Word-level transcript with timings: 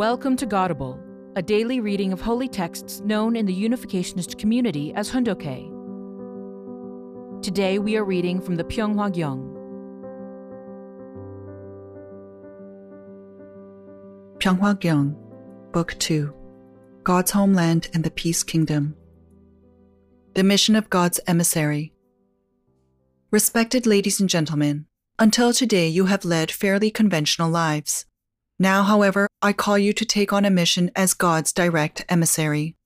Welcome 0.00 0.34
to 0.36 0.46
Godible, 0.46 0.98
a 1.36 1.42
daily 1.42 1.78
reading 1.78 2.10
of 2.10 2.22
holy 2.22 2.48
texts 2.48 3.00
known 3.00 3.36
in 3.36 3.44
the 3.44 3.54
Unificationist 3.54 4.38
community 4.38 4.94
as 4.94 5.10
Hoon 5.10 5.24
Dok. 5.24 5.42
Today 7.42 7.78
we 7.78 7.98
are 7.98 8.04
reading 8.06 8.40
from 8.40 8.56
the 8.56 8.64
Pyeonghwa 8.64 9.12
Gyeong. 9.12 9.42
Pyeonghwa 14.38 14.80
Gyeong, 14.80 15.14
Book 15.70 15.94
2 15.98 16.32
God's 17.04 17.32
Homeland 17.32 17.90
and 17.92 18.02
the 18.02 18.10
Peace 18.10 18.42
Kingdom. 18.42 18.96
The 20.32 20.44
Mission 20.44 20.76
of 20.76 20.88
God's 20.88 21.20
Emissary. 21.26 21.92
Respected 23.30 23.84
ladies 23.84 24.18
and 24.18 24.30
gentlemen, 24.30 24.86
until 25.18 25.52
today 25.52 25.88
you 25.88 26.06
have 26.06 26.24
led 26.24 26.50
fairly 26.50 26.90
conventional 26.90 27.50
lives. 27.50 28.06
Now, 28.62 28.82
however, 28.82 29.26
I 29.40 29.54
call 29.54 29.78
you 29.78 29.94
to 29.94 30.04
take 30.04 30.34
on 30.34 30.44
a 30.44 30.50
mission 30.50 30.90
as 30.94 31.14
God's 31.14 31.50
direct 31.50 32.04
emissary. 32.10 32.76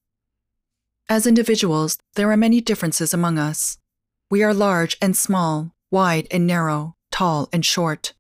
As 1.09 1.27
individuals, 1.27 1.98
there 2.14 2.30
are 2.30 2.37
many 2.37 2.60
differences 2.60 3.12
among 3.12 3.38
us. 3.38 3.77
We 4.30 4.45
are 4.45 4.55
large 4.55 4.97
and 5.02 5.16
small, 5.16 5.73
wide 5.91 6.28
and 6.30 6.47
narrow, 6.47 6.95
tall 7.10 7.48
and 7.52 7.66
short. 7.66 8.14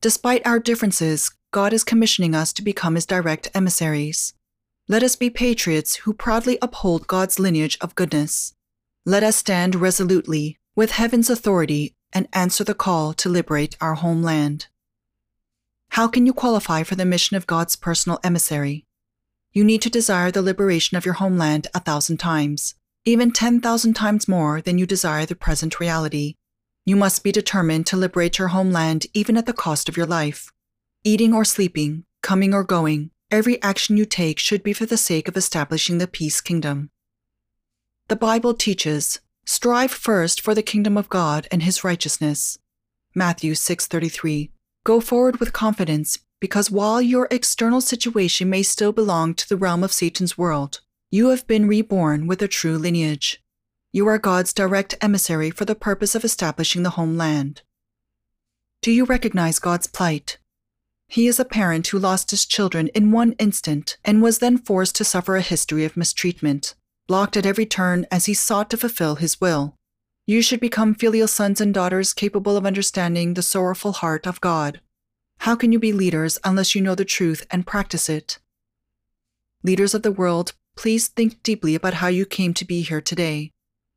Despite 0.00 0.44
our 0.44 0.58
differences, 0.58 1.30
God 1.52 1.72
is 1.72 1.84
commissioning 1.84 2.34
us 2.34 2.52
to 2.54 2.62
become 2.62 2.96
His 2.96 3.06
direct 3.06 3.52
emissaries. 3.54 4.34
Let 4.88 5.04
us 5.04 5.14
be 5.14 5.30
patriots 5.30 5.94
who 5.94 6.12
proudly 6.12 6.58
uphold 6.60 7.06
God's 7.06 7.38
lineage 7.38 7.78
of 7.80 7.94
goodness. 7.94 8.52
Let 9.04 9.22
us 9.22 9.36
stand 9.36 9.76
resolutely, 9.76 10.58
with 10.74 10.90
heaven's 10.90 11.30
authority, 11.30 11.94
and 12.12 12.26
answer 12.32 12.64
the 12.64 12.74
call 12.74 13.14
to 13.14 13.28
liberate 13.28 13.76
our 13.80 13.94
homeland. 13.94 14.66
How 15.90 16.08
can 16.08 16.26
you 16.26 16.32
qualify 16.32 16.82
for 16.82 16.94
the 16.94 17.04
mission 17.04 17.36
of 17.36 17.46
God's 17.46 17.76
personal 17.76 18.18
emissary? 18.22 18.86
You 19.52 19.64
need 19.64 19.80
to 19.82 19.90
desire 19.90 20.30
the 20.30 20.42
liberation 20.42 20.96
of 20.96 21.06
your 21.06 21.14
homeland 21.14 21.68
a 21.74 21.80
thousand 21.80 22.18
times, 22.18 22.74
even 23.06 23.30
10,000 23.30 23.94
times 23.94 24.28
more 24.28 24.60
than 24.60 24.76
you 24.76 24.84
desire 24.84 25.24
the 25.24 25.34
present 25.34 25.80
reality. 25.80 26.34
You 26.84 26.96
must 26.96 27.24
be 27.24 27.32
determined 27.32 27.86
to 27.86 27.96
liberate 27.96 28.38
your 28.38 28.48
homeland 28.48 29.06
even 29.14 29.36
at 29.36 29.46
the 29.46 29.52
cost 29.52 29.88
of 29.88 29.96
your 29.96 30.06
life. 30.06 30.52
Eating 31.04 31.32
or 31.32 31.44
sleeping, 31.44 32.04
coming 32.22 32.52
or 32.52 32.64
going, 32.64 33.10
every 33.30 33.62
action 33.62 33.96
you 33.96 34.04
take 34.04 34.38
should 34.38 34.62
be 34.62 34.72
for 34.72 34.86
the 34.86 34.96
sake 34.96 35.28
of 35.28 35.36
establishing 35.36 35.98
the 35.98 36.06
peace 36.06 36.40
kingdom. 36.40 36.90
The 38.08 38.16
Bible 38.16 38.54
teaches, 38.54 39.20
strive 39.46 39.90
first 39.90 40.40
for 40.40 40.54
the 40.54 40.62
kingdom 40.62 40.96
of 40.96 41.08
God 41.08 41.48
and 41.50 41.62
his 41.62 41.82
righteousness. 41.82 42.58
Matthew 43.14 43.54
6:33 43.54 44.50
Go 44.86 45.00
forward 45.00 45.40
with 45.40 45.52
confidence, 45.52 46.20
because 46.38 46.70
while 46.70 47.02
your 47.02 47.26
external 47.32 47.80
situation 47.80 48.48
may 48.48 48.62
still 48.62 48.92
belong 48.92 49.34
to 49.34 49.48
the 49.48 49.56
realm 49.56 49.82
of 49.82 49.92
Satan's 49.92 50.38
world, 50.38 50.80
you 51.10 51.30
have 51.30 51.44
been 51.48 51.66
reborn 51.66 52.28
with 52.28 52.40
a 52.40 52.46
true 52.46 52.78
lineage. 52.78 53.42
You 53.92 54.06
are 54.06 54.16
God's 54.16 54.52
direct 54.52 54.94
emissary 55.00 55.50
for 55.50 55.64
the 55.64 55.74
purpose 55.74 56.14
of 56.14 56.24
establishing 56.24 56.84
the 56.84 56.90
homeland. 56.90 57.62
Do 58.80 58.92
you 58.92 59.04
recognize 59.04 59.58
God's 59.58 59.88
plight? 59.88 60.38
He 61.08 61.26
is 61.26 61.40
a 61.40 61.44
parent 61.44 61.88
who 61.88 61.98
lost 61.98 62.30
his 62.30 62.46
children 62.46 62.86
in 62.94 63.10
one 63.10 63.32
instant 63.40 63.96
and 64.04 64.22
was 64.22 64.38
then 64.38 64.56
forced 64.56 64.94
to 64.96 65.04
suffer 65.04 65.34
a 65.34 65.40
history 65.40 65.84
of 65.84 65.96
mistreatment, 65.96 66.76
blocked 67.08 67.36
at 67.36 67.44
every 67.44 67.66
turn 67.66 68.06
as 68.12 68.26
he 68.26 68.34
sought 68.34 68.70
to 68.70 68.76
fulfill 68.76 69.16
his 69.16 69.40
will. 69.40 69.75
You 70.28 70.42
should 70.42 70.58
become 70.58 70.96
filial 70.96 71.28
sons 71.28 71.60
and 71.60 71.72
daughters 71.72 72.12
capable 72.12 72.56
of 72.56 72.66
understanding 72.66 73.34
the 73.34 73.42
sorrowful 73.42 73.92
heart 73.92 74.26
of 74.26 74.40
God. 74.40 74.80
How 75.38 75.54
can 75.54 75.70
you 75.70 75.78
be 75.78 75.92
leaders 75.92 76.36
unless 76.42 76.74
you 76.74 76.80
know 76.80 76.96
the 76.96 77.04
truth 77.04 77.46
and 77.48 77.64
practice 77.64 78.08
it? 78.08 78.40
Leaders 79.62 79.94
of 79.94 80.02
the 80.02 80.10
world, 80.10 80.52
please 80.76 81.06
think 81.06 81.44
deeply 81.44 81.76
about 81.76 81.94
how 81.94 82.08
you 82.08 82.26
came 82.26 82.54
to 82.54 82.64
be 82.64 82.82
here 82.82 83.00
today. 83.00 83.52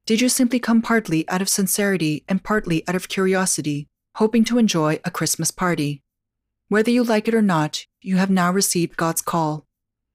Did 0.05 0.21
you 0.21 0.29
simply 0.29 0.59
come 0.59 0.83
partly 0.83 1.27
out 1.29 1.41
of 1.41 1.49
sincerity 1.49 2.23
and 2.27 2.43
partly 2.43 2.87
out 2.87 2.95
of 2.95 3.09
curiosity, 3.09 3.87
hoping 4.17 4.43
to 4.45 4.59
enjoy 4.59 4.99
a 5.03 5.09
Christmas 5.09 5.49
party? 5.49 6.03
Whether 6.67 6.91
you 6.91 7.03
like 7.03 7.27
it 7.27 7.33
or 7.33 7.41
not, 7.41 7.87
you 8.03 8.17
have 8.17 8.29
now 8.29 8.51
received 8.51 8.97
God's 8.97 9.23
call. 9.23 9.65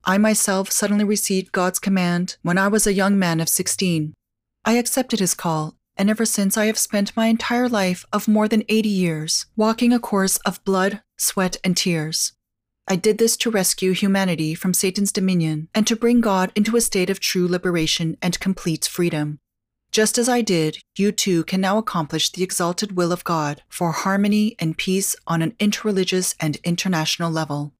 I 0.04 0.19
myself 0.19 0.70
suddenly 0.70 1.04
received 1.04 1.50
God's 1.50 1.81
command 1.81 2.36
when 2.42 2.56
I 2.56 2.69
was 2.69 2.86
a 2.86 2.92
young 2.92 3.19
man 3.19 3.41
of 3.41 3.48
16. 3.48 4.14
I 4.64 4.75
accepted 4.75 5.19
his 5.19 5.34
call 5.34 5.75
and 5.97 6.10
ever 6.10 6.25
since 6.25 6.56
I 6.56 6.66
have 6.66 6.78
spent 6.78 7.16
my 7.16 7.27
entire 7.27 7.69
life 7.69 8.05
of 8.12 8.28
more 8.28 8.49
than 8.49 8.65
80 8.69 8.88
years 8.88 9.47
walking 9.56 9.93
a 9.93 9.99
course 9.99 10.37
of 10.38 10.62
blood, 10.65 11.03
sweat, 11.16 11.56
and 11.62 11.77
tears. 11.77 12.32
I 12.87 12.97
did 12.97 13.19
this 13.19 13.37
to 13.38 13.50
rescue 13.50 13.93
humanity 13.93 14.55
from 14.55 14.75
Satan's 14.75 15.12
dominion 15.12 15.69
and 15.75 15.87
to 15.87 15.97
bring 15.97 16.21
God 16.21 16.53
into 16.55 16.77
a 16.77 16.81
state 16.81 17.09
of 17.09 17.19
true 17.19 17.49
liberation 17.49 18.19
and 18.21 18.38
complete 18.41 18.84
freedom. 18.84 19.38
Just 19.91 20.19
as 20.19 20.28
I 20.28 20.43
did, 20.43 20.78
you 20.97 21.12
too 21.12 21.44
can 21.44 21.60
now 21.60 21.78
accomplish 21.78 22.31
the 22.31 22.43
exalted 22.43 22.97
will 22.97 23.12
of 23.12 23.25
God 23.25 23.62
for 23.69 23.93
harmony 23.93 24.56
and 24.59 24.76
peace 24.76 25.15
on 25.26 25.41
an 25.41 25.53
interreligious 25.53 26.34
and 26.41 26.56
international 26.65 27.31
level. 27.31 27.72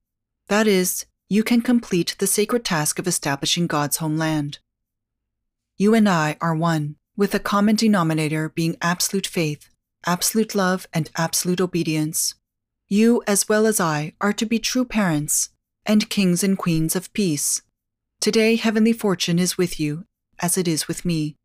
That 0.47 0.65
is, 0.65 1.05
you 1.27 1.43
can 1.43 1.61
complete 1.61 2.15
the 2.17 2.25
sacred 2.25 2.63
task 2.63 2.99
of 2.99 3.07
establishing 3.07 3.67
God's 3.67 3.97
homeland. 3.97 4.59
You 5.77 5.93
and 5.93 6.07
I 6.07 6.37
are 6.39 6.55
one, 6.55 6.95
with 7.17 7.33
a 7.33 7.39
common 7.39 7.75
denominator 7.75 8.49
being 8.49 8.77
absolute 8.81 9.27
faith, 9.27 9.69
absolute 10.05 10.53
love, 10.53 10.87
and 10.93 11.09
absolute 11.17 11.61
obedience. 11.61 12.35
You, 12.87 13.23
as 13.25 13.49
well 13.49 13.65
as 13.65 13.79
I, 13.79 14.13
are 14.21 14.33
to 14.33 14.45
be 14.45 14.59
true 14.59 14.85
parents 14.85 15.49
and 15.85 16.09
kings 16.09 16.43
and 16.43 16.57
queens 16.57 16.95
of 16.95 17.13
peace. 17.13 17.61
Today, 18.19 18.55
heavenly 18.55 18.93
fortune 18.93 19.39
is 19.39 19.57
with 19.57 19.79
you, 19.79 20.05
as 20.39 20.57
it 20.57 20.67
is 20.67 20.87
with 20.87 21.05
me. 21.05 21.35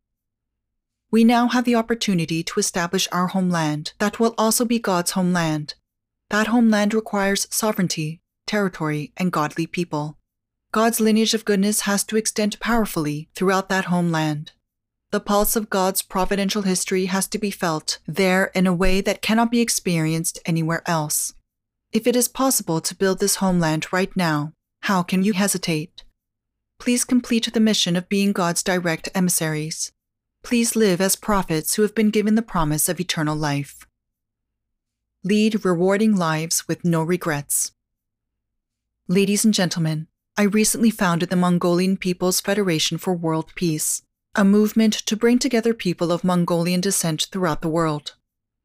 We 1.11 1.23
now 1.23 1.47
have 1.49 1.65
the 1.65 1.75
opportunity 1.75 2.41
to 2.43 2.59
establish 2.59 3.07
our 3.11 3.27
homeland 3.27 3.93
that 3.99 4.19
will 4.19 4.33
also 4.37 4.65
be 4.65 4.79
God's 4.79 5.11
homeland. 5.11 5.75
That 6.29 6.47
homeland 6.47 6.93
requires 6.93 7.47
sovereignty, 7.51 8.21
territory, 8.47 9.11
and 9.17 9.31
godly 9.31 9.67
people. 9.67 10.17
God's 10.71 11.01
lineage 11.01 11.33
of 11.33 11.43
goodness 11.43 11.81
has 11.81 12.03
to 12.05 12.15
extend 12.15 12.59
powerfully 12.61 13.29
throughout 13.35 13.67
that 13.67 13.85
homeland. 13.85 14.53
The 15.11 15.19
pulse 15.19 15.57
of 15.57 15.69
God's 15.69 16.01
providential 16.01 16.61
history 16.61 17.07
has 17.07 17.27
to 17.27 17.37
be 17.37 17.51
felt 17.51 17.99
there 18.07 18.45
in 18.55 18.65
a 18.65 18.73
way 18.73 19.01
that 19.01 19.21
cannot 19.21 19.51
be 19.51 19.59
experienced 19.59 20.39
anywhere 20.45 20.83
else. 20.85 21.33
If 21.91 22.07
it 22.07 22.15
is 22.15 22.29
possible 22.29 22.79
to 22.79 22.95
build 22.95 23.19
this 23.19 23.35
homeland 23.35 23.91
right 23.91 24.15
now, 24.15 24.53
how 24.83 25.03
can 25.03 25.21
you 25.21 25.33
hesitate? 25.33 26.05
Please 26.79 27.03
complete 27.03 27.51
the 27.51 27.59
mission 27.59 27.97
of 27.97 28.07
being 28.07 28.31
God's 28.31 28.63
direct 28.63 29.09
emissaries. 29.13 29.91
Please 30.43 30.77
live 30.77 31.01
as 31.01 31.17
prophets 31.17 31.75
who 31.75 31.81
have 31.81 31.93
been 31.93 32.09
given 32.09 32.35
the 32.35 32.41
promise 32.41 32.87
of 32.87 33.01
eternal 33.01 33.35
life. 33.35 33.85
Lead 35.25 35.65
rewarding 35.65 36.15
lives 36.15 36.69
with 36.69 36.85
no 36.85 37.03
regrets. 37.03 37.73
Ladies 39.09 39.43
and 39.43 39.53
gentlemen, 39.53 40.07
I 40.37 40.43
recently 40.43 40.89
founded 40.89 41.29
the 41.29 41.35
Mongolian 41.35 41.97
People's 41.97 42.39
Federation 42.39 42.97
for 42.97 43.13
World 43.13 43.51
Peace 43.55 44.03
a 44.33 44.45
movement 44.45 44.93
to 44.93 45.17
bring 45.17 45.37
together 45.37 45.73
people 45.73 46.11
of 46.11 46.23
Mongolian 46.23 46.79
descent 46.79 47.27
throughout 47.31 47.61
the 47.61 47.67
world. 47.67 48.15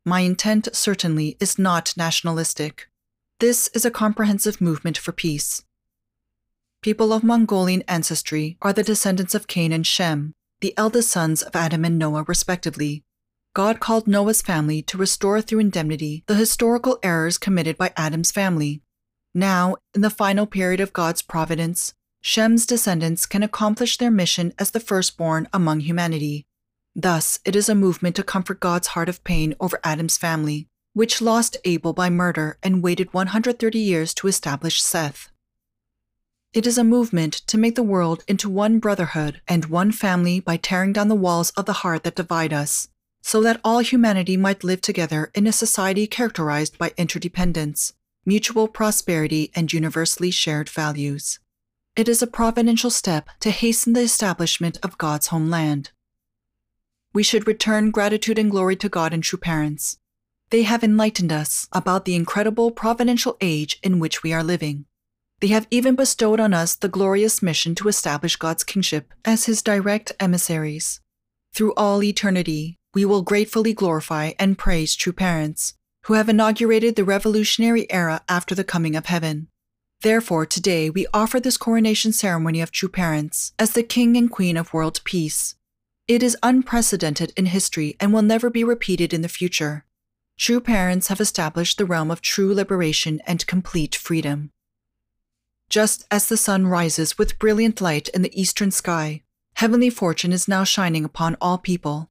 My 0.04 0.20
intent 0.20 0.68
certainly 0.72 1.36
is 1.40 1.58
not 1.58 1.92
nationalistic. 1.96 2.88
This 3.40 3.68
is 3.74 3.84
a 3.84 3.90
comprehensive 3.90 4.60
movement 4.60 4.96
for 4.96 5.10
peace. 5.10 5.64
People 6.82 7.12
of 7.12 7.24
Mongolian 7.24 7.82
ancestry 7.88 8.56
are 8.62 8.72
the 8.72 8.84
descendants 8.84 9.34
of 9.34 9.48
Cain 9.48 9.72
and 9.72 9.84
Shem, 9.84 10.34
the 10.60 10.72
eldest 10.76 11.10
sons 11.10 11.42
of 11.42 11.56
Adam 11.56 11.84
and 11.84 11.98
Noah, 11.98 12.24
respectively. 12.28 13.02
God 13.52 13.80
called 13.80 14.06
Noah's 14.06 14.42
family 14.42 14.82
to 14.82 14.96
restore 14.96 15.40
through 15.40 15.58
indemnity 15.58 16.22
the 16.28 16.36
historical 16.36 17.00
errors 17.02 17.38
committed 17.38 17.76
by 17.76 17.92
Adam's 17.96 18.30
family. 18.30 18.82
Now, 19.34 19.76
in 19.94 20.02
the 20.02 20.10
final 20.10 20.46
period 20.46 20.78
of 20.78 20.92
God's 20.92 21.22
providence, 21.22 21.94
Shem's 22.28 22.66
descendants 22.66 23.24
can 23.24 23.44
accomplish 23.44 23.98
their 23.98 24.10
mission 24.10 24.52
as 24.58 24.72
the 24.72 24.80
firstborn 24.80 25.46
among 25.52 25.78
humanity. 25.78 26.44
Thus, 26.92 27.38
it 27.44 27.54
is 27.54 27.68
a 27.68 27.74
movement 27.76 28.16
to 28.16 28.24
comfort 28.24 28.58
God's 28.58 28.88
heart 28.88 29.08
of 29.08 29.22
pain 29.22 29.54
over 29.60 29.78
Adam's 29.84 30.16
family, 30.16 30.66
which 30.92 31.22
lost 31.22 31.56
Abel 31.64 31.92
by 31.92 32.10
murder 32.10 32.58
and 32.64 32.82
waited 32.82 33.14
130 33.14 33.78
years 33.78 34.12
to 34.14 34.26
establish 34.26 34.82
Seth. 34.82 35.30
It 36.52 36.66
is 36.66 36.76
a 36.76 36.82
movement 36.82 37.32
to 37.46 37.56
make 37.56 37.76
the 37.76 37.84
world 37.84 38.24
into 38.26 38.50
one 38.50 38.80
brotherhood 38.80 39.40
and 39.46 39.66
one 39.66 39.92
family 39.92 40.40
by 40.40 40.56
tearing 40.56 40.92
down 40.92 41.06
the 41.06 41.14
walls 41.14 41.50
of 41.50 41.64
the 41.64 41.84
heart 41.84 42.02
that 42.02 42.16
divide 42.16 42.52
us, 42.52 42.88
so 43.22 43.40
that 43.42 43.60
all 43.62 43.78
humanity 43.78 44.36
might 44.36 44.64
live 44.64 44.80
together 44.80 45.30
in 45.32 45.46
a 45.46 45.52
society 45.52 46.08
characterized 46.08 46.76
by 46.76 46.92
interdependence, 46.96 47.92
mutual 48.24 48.66
prosperity, 48.66 49.52
and 49.54 49.72
universally 49.72 50.32
shared 50.32 50.68
values. 50.68 51.38
It 51.96 52.10
is 52.10 52.20
a 52.20 52.26
providential 52.26 52.90
step 52.90 53.30
to 53.40 53.50
hasten 53.50 53.94
the 53.94 54.02
establishment 54.02 54.78
of 54.82 54.98
God's 54.98 55.28
homeland. 55.28 55.92
We 57.14 57.22
should 57.22 57.46
return 57.46 57.90
gratitude 57.90 58.38
and 58.38 58.50
glory 58.50 58.76
to 58.76 58.90
God 58.90 59.14
and 59.14 59.22
true 59.22 59.38
parents. 59.38 59.96
They 60.50 60.64
have 60.64 60.84
enlightened 60.84 61.32
us 61.32 61.66
about 61.72 62.04
the 62.04 62.14
incredible 62.14 62.70
providential 62.70 63.38
age 63.40 63.78
in 63.82 63.98
which 63.98 64.22
we 64.22 64.34
are 64.34 64.44
living. 64.44 64.84
They 65.40 65.46
have 65.46 65.66
even 65.70 65.94
bestowed 65.94 66.38
on 66.38 66.52
us 66.52 66.74
the 66.74 66.90
glorious 66.90 67.40
mission 67.40 67.74
to 67.76 67.88
establish 67.88 68.36
God's 68.36 68.62
kingship 68.62 69.14
as 69.24 69.46
His 69.46 69.62
direct 69.62 70.12
emissaries. 70.20 71.00
Through 71.54 71.72
all 71.78 72.02
eternity, 72.02 72.76
we 72.92 73.06
will 73.06 73.22
gratefully 73.22 73.72
glorify 73.72 74.32
and 74.38 74.58
praise 74.58 74.94
true 74.94 75.14
parents 75.14 75.72
who 76.04 76.12
have 76.12 76.28
inaugurated 76.28 76.94
the 76.94 77.04
revolutionary 77.04 77.90
era 77.90 78.20
after 78.28 78.54
the 78.54 78.64
coming 78.64 78.96
of 78.96 79.06
heaven. 79.06 79.48
Therefore, 80.02 80.46
today 80.46 80.90
we 80.90 81.06
offer 81.14 81.40
this 81.40 81.56
coronation 81.56 82.12
ceremony 82.12 82.60
of 82.60 82.70
true 82.70 82.88
parents 82.88 83.52
as 83.58 83.72
the 83.72 83.82
King 83.82 84.16
and 84.16 84.30
Queen 84.30 84.56
of 84.56 84.72
world 84.72 85.00
peace. 85.04 85.54
It 86.06 86.22
is 86.22 86.36
unprecedented 86.42 87.32
in 87.36 87.46
history 87.46 87.96
and 87.98 88.12
will 88.12 88.22
never 88.22 88.50
be 88.50 88.62
repeated 88.62 89.12
in 89.12 89.22
the 89.22 89.28
future. 89.28 89.84
True 90.38 90.60
parents 90.60 91.08
have 91.08 91.20
established 91.20 91.78
the 91.78 91.86
realm 91.86 92.10
of 92.10 92.20
true 92.20 92.54
liberation 92.54 93.20
and 93.26 93.46
complete 93.46 93.96
freedom. 93.96 94.52
Just 95.68 96.04
as 96.10 96.28
the 96.28 96.36
sun 96.36 96.66
rises 96.66 97.18
with 97.18 97.38
brilliant 97.38 97.80
light 97.80 98.08
in 98.10 98.22
the 98.22 98.40
eastern 98.40 98.70
sky, 98.70 99.22
heavenly 99.54 99.90
fortune 99.90 100.32
is 100.32 100.46
now 100.46 100.62
shining 100.62 101.04
upon 101.04 101.36
all 101.40 101.58
people. 101.58 102.10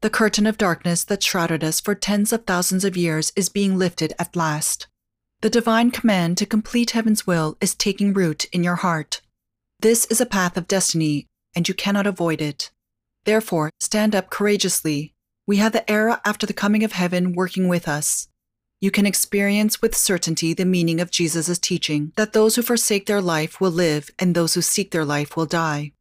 The 0.00 0.10
curtain 0.10 0.46
of 0.46 0.58
darkness 0.58 1.04
that 1.04 1.22
shrouded 1.22 1.62
us 1.62 1.80
for 1.80 1.94
tens 1.94 2.32
of 2.32 2.46
thousands 2.46 2.84
of 2.84 2.96
years 2.96 3.32
is 3.36 3.48
being 3.48 3.78
lifted 3.78 4.12
at 4.18 4.34
last. 4.34 4.88
The 5.42 5.50
divine 5.50 5.90
command 5.90 6.38
to 6.38 6.46
complete 6.46 6.92
heaven's 6.92 7.26
will 7.26 7.58
is 7.60 7.74
taking 7.74 8.14
root 8.14 8.46
in 8.52 8.64
your 8.64 8.76
heart. 8.76 9.20
This 9.80 10.06
is 10.06 10.20
a 10.20 10.26
path 10.26 10.56
of 10.56 10.66
destiny, 10.66 11.26
and 11.54 11.68
you 11.68 11.74
cannot 11.74 12.06
avoid 12.06 12.40
it. 12.40 12.70
Therefore, 13.24 13.70
stand 13.78 14.14
up 14.14 14.30
courageously. 14.30 15.12
We 15.46 15.58
have 15.58 15.72
the 15.72 15.88
era 15.90 16.22
after 16.24 16.46
the 16.46 16.54
coming 16.54 16.82
of 16.84 16.92
heaven 16.92 17.34
working 17.34 17.68
with 17.68 17.86
us. 17.86 18.28
You 18.80 18.90
can 18.90 19.04
experience 19.04 19.82
with 19.82 19.94
certainty 19.94 20.54
the 20.54 20.64
meaning 20.64 21.00
of 21.00 21.10
Jesus' 21.10 21.58
teaching 21.58 22.12
that 22.16 22.32
those 22.32 22.56
who 22.56 22.62
forsake 22.62 23.06
their 23.06 23.22
life 23.22 23.60
will 23.60 23.70
live 23.70 24.10
and 24.18 24.34
those 24.34 24.54
who 24.54 24.62
seek 24.62 24.90
their 24.90 25.04
life 25.04 25.36
will 25.36 25.46
die. 25.46 25.92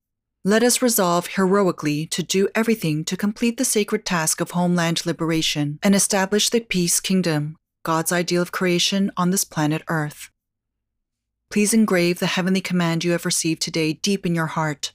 Let 0.44 0.64
us 0.64 0.82
resolve 0.82 1.28
heroically 1.28 2.06
to 2.08 2.22
do 2.24 2.48
everything 2.54 3.04
to 3.06 3.18
complete 3.18 3.58
the 3.58 3.66
sacred 3.66 4.06
task 4.06 4.40
of 4.40 4.52
homeland 4.52 5.06
liberation 5.06 5.80
and 5.82 5.96
establish 5.96 6.50
the 6.50 6.60
peace 6.60 7.00
kingdom, 7.00 7.58
God's 7.86 8.12
ideal 8.12 8.42
of 8.42 8.52
creation 8.52 9.12
on 9.16 9.30
this 9.30 9.46
planet 9.46 9.84
Earth. 9.88 10.32
Please 11.52 11.72
engrave 11.72 12.18
the 12.18 12.26
heavenly 12.26 12.60
command 12.60 13.04
you 13.04 13.12
have 13.12 13.26
received 13.26 13.62
today 13.62 13.94
deep 13.94 14.26
in 14.26 14.34
your 14.34 14.48
heart. 14.48 14.92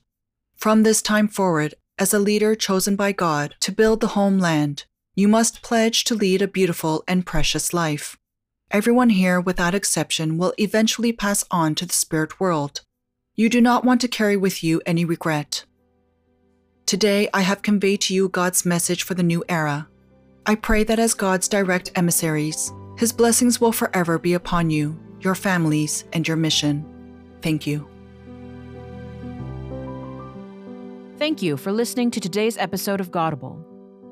From 0.56 0.82
this 0.82 1.00
time 1.00 1.28
forward, 1.28 1.74
as 1.98 2.12
a 2.12 2.18
leader 2.18 2.56
chosen 2.56 2.96
by 2.96 3.12
God 3.12 3.54
to 3.60 3.70
build 3.70 4.00
the 4.00 4.14
homeland, 4.18 4.86
you 5.14 5.28
must 5.28 5.62
pledge 5.62 6.02
to 6.04 6.16
lead 6.16 6.42
a 6.42 6.48
beautiful 6.48 7.04
and 7.06 7.24
precious 7.24 7.72
life. 7.72 8.18
Everyone 8.72 9.10
here, 9.10 9.40
without 9.40 9.74
exception, 9.74 10.36
will 10.36 10.52
eventually 10.58 11.12
pass 11.12 11.44
on 11.48 11.76
to 11.76 11.86
the 11.86 11.94
spirit 11.94 12.40
world. 12.40 12.80
You 13.36 13.48
do 13.48 13.60
not 13.60 13.84
want 13.84 14.00
to 14.00 14.08
carry 14.08 14.36
with 14.36 14.64
you 14.64 14.82
any 14.84 15.04
regret. 15.04 15.64
Today, 16.86 17.28
I 17.32 17.42
have 17.42 17.62
conveyed 17.62 18.00
to 18.02 18.14
you 18.14 18.28
God's 18.28 18.66
message 18.66 19.04
for 19.04 19.14
the 19.14 19.22
new 19.22 19.44
era. 19.48 19.89
I 20.46 20.54
pray 20.54 20.84
that 20.84 20.98
as 20.98 21.14
God's 21.14 21.48
direct 21.48 21.92
emissaries, 21.94 22.72
His 22.96 23.12
blessings 23.12 23.60
will 23.60 23.72
forever 23.72 24.18
be 24.18 24.34
upon 24.34 24.70
you, 24.70 24.98
your 25.20 25.34
families, 25.34 26.04
and 26.12 26.26
your 26.26 26.36
mission. 26.36 26.84
Thank 27.42 27.66
you. 27.66 27.88
Thank 31.18 31.42
you 31.42 31.56
for 31.56 31.70
listening 31.70 32.10
to 32.12 32.20
today's 32.20 32.56
episode 32.56 33.00
of 33.00 33.10
Godible. 33.10 33.66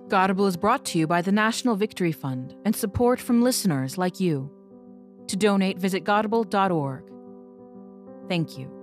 Godible 0.08 0.46
is 0.46 0.56
brought 0.56 0.84
to 0.86 0.98
you 0.98 1.06
by 1.06 1.22
the 1.22 1.32
National 1.32 1.74
Victory 1.74 2.12
Fund 2.12 2.54
and 2.64 2.76
support 2.76 3.18
from 3.20 3.42
listeners 3.42 3.96
like 3.96 4.20
you. 4.20 4.50
To 5.28 5.36
donate, 5.36 5.78
visit 5.78 6.04
godible.org. 6.04 7.04
Thank 8.28 8.58
you. 8.58 8.77